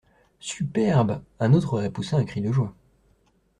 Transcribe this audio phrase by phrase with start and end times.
[0.39, 1.21] Superbe!
[1.39, 2.73] un autre aurait poussé un cri de joie…